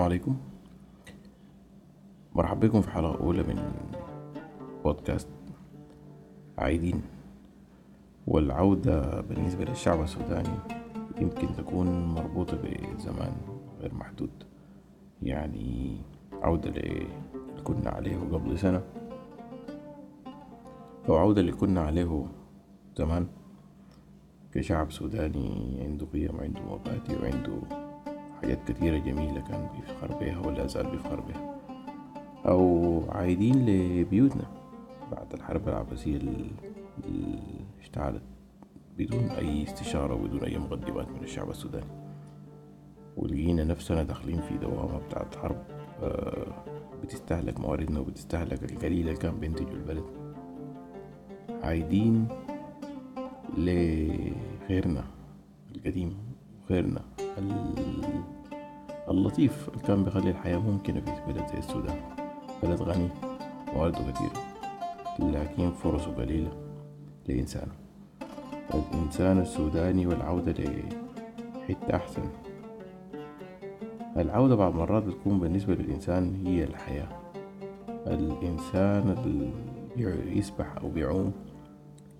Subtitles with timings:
[0.00, 0.36] عليكم.
[2.34, 3.72] مرحبا بكم في حلقة أولى من
[4.84, 5.28] بودكاست
[6.58, 7.02] عايدين.
[8.26, 10.58] والعودة بالنسبة للشعب السوداني
[11.20, 13.32] يمكن تكون مربوطة بزمان
[13.80, 14.30] غير محدود.
[15.22, 15.96] يعني
[16.42, 17.06] عودة اللي
[17.64, 18.82] كنا عليه قبل سنة.
[21.08, 22.26] أو عودة اللي كنا عليه
[22.96, 23.26] زمان.
[24.52, 27.85] كشعب سوداني عنده قيم وعنده مبادئ وعنده
[28.42, 31.56] حاجات كتيرة جميلة كان بيفخر بيها ولا زال بيفخر بيها.
[32.46, 34.44] أو عايدين لبيوتنا
[35.12, 36.50] بعد الحرب العباسية اللي
[37.80, 38.22] اشتعلت.
[38.98, 41.86] بدون أي استشارة وبدون أي مقدمات من الشعب السوداني.
[43.16, 45.62] ولقينا نفسنا داخلين في دوامة بتاعت حرب
[46.02, 46.46] آه،
[47.02, 50.04] بتستهلك مواردنا وبتستهلك القليل اللي كان بينتجه البلد.
[51.62, 52.28] عايدين
[53.58, 55.04] لخيرنا
[55.76, 56.16] القديم
[56.64, 57.02] وخيرنا
[59.10, 61.96] اللطيف كان بيخلي الحياة ممكنة في بلد زي السودان
[62.62, 63.08] بلد غني
[63.74, 64.42] موارده كتيرة
[65.18, 66.50] لكن فرصه قليلة
[67.28, 67.72] لإنسانه.
[68.74, 72.22] الإنسان السوداني والعودة لحتة أحسن.
[74.16, 77.08] العودة بعض مرات بتكون بالنسبة للإنسان هي الحياة.
[78.06, 79.52] الإنسان اللي
[80.38, 81.32] يسبح أو بيعوم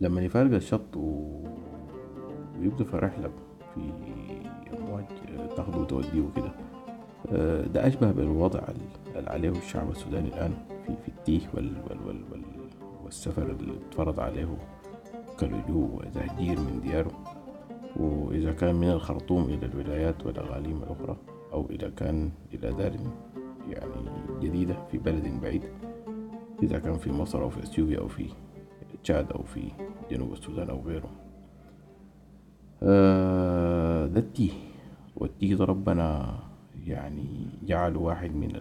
[0.01, 3.31] لما يفارق الشط ويبدأ في رحلة
[3.75, 3.81] في
[4.79, 5.05] أمواج
[5.57, 6.66] تاخده وتوديه وكده
[7.75, 8.61] ده أشبه بالوضع
[9.17, 10.55] اللي عليه الشعب السوداني الآن
[10.87, 12.43] في, في التيه وال وال وال وال
[13.05, 14.49] والسفر اللي اتفرض عليه
[15.41, 17.13] كلجوء وتهجير من دياره.
[17.97, 21.17] وإذا كان من الخرطوم إلى الولايات والأقاليم الأخرى
[21.53, 22.93] أو إذا كان إلى دار
[23.69, 23.93] يعني
[24.41, 25.63] جديدة في بلد بعيد
[26.63, 28.27] إذا كان في مصر أو في أثيوبيا أو في
[29.05, 29.61] تشاد أو في
[30.11, 31.11] جنوب السودان أو غيره.
[32.83, 34.53] آه، ده التيه.
[35.17, 36.35] والتيه ربنا
[36.87, 38.53] يعني جعل واحد من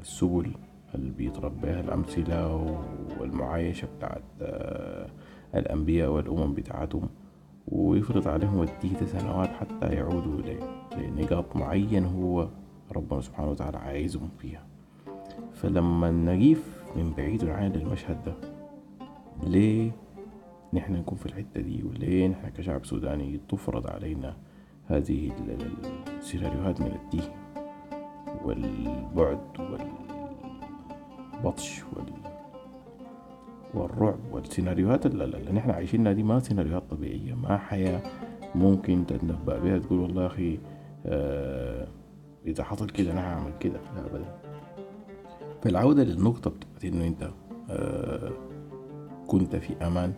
[0.00, 0.52] السبل
[0.94, 2.76] اللي بيضرب بها الأمثلة
[3.20, 5.06] والمعايشة بتاعت آه،
[5.54, 7.08] الأنبياء والأمم بتاعتهم
[7.68, 10.40] ويفرض عليهم التيه سنوات حتى يعودوا
[10.98, 12.48] لنقاط معين هو
[12.92, 14.66] ربنا سبحانه وتعالى عايزهم فيها.
[15.54, 18.34] فلما نقيف من بعيد ونعاين المشهد ده
[19.46, 19.90] ليه
[20.72, 24.36] نحن نكون في الحتة دي؟ وليه نحن كشعب سوداني تفرض علينا
[24.86, 25.30] هذه
[26.34, 27.34] السيناريوهات من التيه
[28.44, 29.40] والبعد
[31.34, 32.12] والبطش وال
[33.74, 38.02] والرعب والسيناريوهات اللي نحن عايشينها دي ما سيناريوهات طبيعية ما حياة
[38.54, 40.58] ممكن تتنبأ بها تقول والله أخي
[41.06, 41.88] آه
[42.46, 43.80] إذا حصل كده أنا هعمل كده.
[43.96, 44.40] لا أبدا.
[45.62, 47.30] فالعودة للنقطة بتاعت إنه أنت
[47.70, 48.32] آه
[49.26, 50.12] كنت في أمان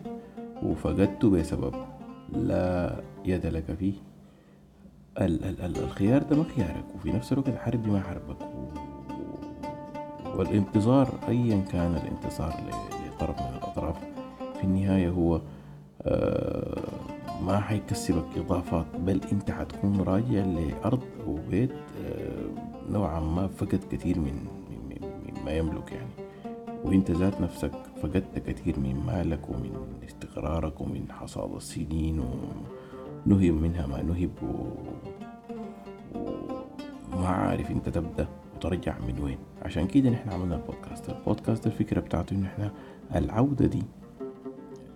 [0.63, 1.75] وفقدته بسبب
[2.33, 4.14] لا يد لك فيه.
[5.19, 8.69] ال ال ال الخيار ده ما خيارك وفي نفس الوقت الحرب دي ما حربك و...
[10.39, 12.55] والانتظار أيا كان الانتصار
[13.07, 13.97] لطرف من الأطراف
[14.59, 15.41] في النهاية هو
[16.03, 16.83] آه
[17.43, 21.71] ما حيكسبك إضافات بل أنت حتكون راجع لأرض وبيت
[22.05, 24.47] آه نوعا ما فقد كثير من
[25.43, 26.11] مما يملك يعني.
[26.85, 27.73] وأنت ذات نفسك
[28.03, 29.73] فقدت كثير من مالك ومن
[30.05, 32.25] استقرارك ومن حصاد السنين
[33.27, 34.47] ونهب منها ما نهب و...
[37.17, 38.27] وما عارف انت تبدأ
[38.57, 39.39] وترجع من وين.
[39.62, 41.11] عشان كده نحن عملنا البودكاست.
[41.11, 42.71] البودكاست الفكرة بتاعته إن إحنا
[43.15, 43.83] العودة دي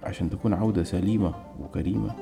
[0.03, 2.15] عشان تكون عودة سليمة وكريمة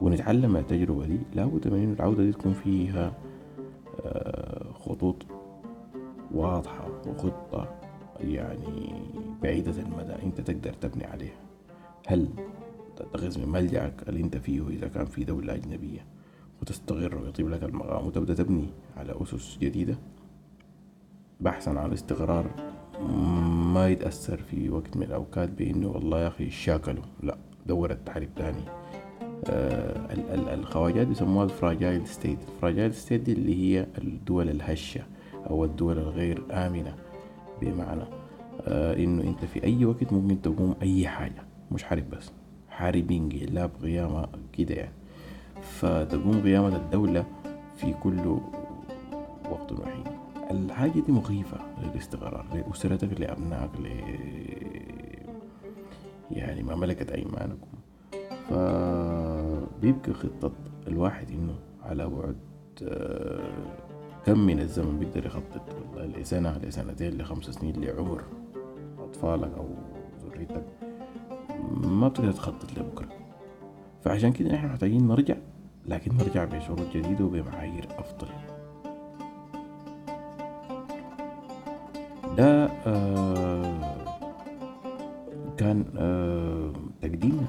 [0.00, 3.12] ونتعلم من التجربة دي لابد من إن العودة دي تكون فيها
[4.04, 5.26] آه، خطوط
[6.34, 7.68] واضحة وخطة
[8.20, 8.92] يعني
[9.42, 11.36] بعيدة المدى أنت تقدر تبني عليها.
[12.06, 12.28] هل
[12.96, 16.06] تتخذ ملجأك اللي انت فيه إذا كان في دولة أجنبية.
[16.62, 18.06] وتستقر ويطيب لك المقام.
[18.06, 19.98] وتبدأ تبني على أسس جديدة.
[21.40, 22.46] بحثا عن استقرار
[23.74, 27.04] ما يتأثر في وقت من الأوقات بإنه والله يا أخي شاكلوا.
[27.22, 28.62] لا دور التحريب تاني
[29.50, 35.00] آه الخواجات بيسموها ال fragile state ال fragile state دي اللي هي الدول الهشة
[35.50, 36.94] أو الدول الغير آمنة.
[37.60, 38.04] بمعنى
[38.62, 41.42] آه إنه أنت في أي وقت ممكن تقوم أي حاجة.
[41.72, 42.30] مش حرب بس.
[42.76, 44.92] حرب انقلاب قيامة كده يعني.
[45.62, 47.24] فتقوم قيامة الدولة
[47.76, 48.26] في كل
[49.50, 50.04] وقت وحين.
[50.50, 53.86] الحاجة دي مخيفة للاستقرار لأسرتك لأبنائك ل
[56.30, 57.66] يعني ما ملكت أيمانكم.
[58.48, 60.52] فبيبقى خطة
[60.86, 62.36] الواحد إنه على بعد
[64.26, 65.62] كم من الزمن بيقدر يخطط
[65.96, 68.22] لسنة لسنتين لخمس سنين لعمر
[68.98, 69.68] أطفالك أو
[70.24, 70.64] ذريتك.
[71.82, 73.08] ما بتقدر تخطط لبكرة.
[74.04, 75.36] فعشان كده نحن محتاجين نرجع
[75.86, 78.28] لكن نرجع بشروط جديدة وبمعايير أفضل.
[82.36, 83.96] ده آه
[85.56, 86.72] كان آه
[87.02, 87.46] تقديمنا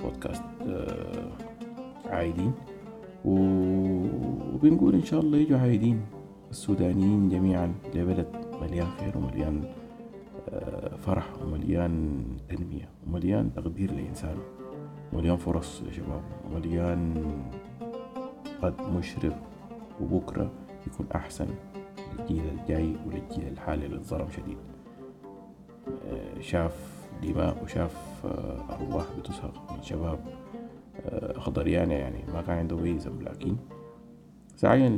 [0.00, 1.28] لبودكاست آه
[2.06, 2.52] عايدين.
[3.24, 6.00] وبنقول إن شاء الله يجوا عايدين
[6.50, 8.26] السودانيين جميعا لبلد
[8.62, 9.64] مليان خير ومليان
[10.98, 14.42] فرح ومليان تنمية ومليان تقدير لإنسانه
[15.12, 17.24] ومليان فرص لشبابه ومليان
[18.62, 19.36] قد مشرق
[20.00, 20.50] وبكرة
[20.86, 21.46] يكون أحسن
[22.18, 23.96] للجيل الجاي وللجيل الحالي اللي
[24.30, 24.58] شديد.
[26.06, 30.18] آه، شاف دماء وشاف آه، أرواح بتسهق من شباب.
[31.12, 33.56] أخضريان يعني ما كان عنده أي لكن
[34.56, 34.88] سعيا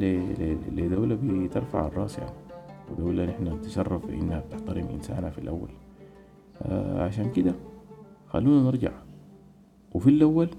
[0.72, 2.49] لدولة بترفع الرأس يعني.
[2.92, 5.68] ودولة نحن نتشرف بإنها بتحترم إنسانها في الأول.
[6.62, 7.54] آه عشان كده
[8.28, 8.92] خلونا نرجع.
[9.92, 10.50] وفي الأول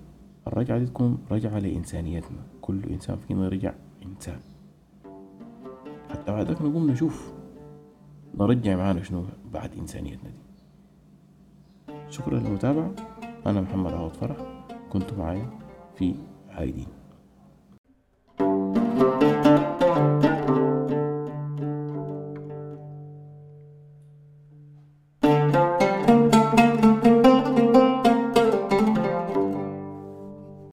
[0.47, 2.37] الرجعة دي تكون رجعة لإنسانيتنا.
[2.61, 3.73] كل إنسان فينا يرجع
[4.05, 4.39] إنسان.
[6.09, 7.33] حتى بعدك نقوم نشوف
[8.39, 10.43] نرجع معانا شنو بعد إنسانيتنا دي.
[12.09, 12.91] شكرا للمتابعة.
[13.45, 14.37] أنا محمد عوض فرح.
[14.89, 15.49] كنت معايا
[15.95, 16.15] في
[16.49, 16.87] عايدين.